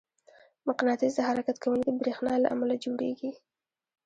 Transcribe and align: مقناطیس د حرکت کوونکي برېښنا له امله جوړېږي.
مقناطیس 0.67 1.13
د 1.15 1.19
حرکت 1.29 1.57
کوونکي 1.63 1.91
برېښنا 1.99 2.33
له 2.43 2.47
امله 2.55 2.75
جوړېږي. 2.83 3.31